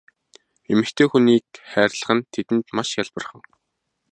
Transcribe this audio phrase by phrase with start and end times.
[0.71, 3.41] Эмэгтэй хүнийг хайрлах нь тэдэнд маш хялбархан.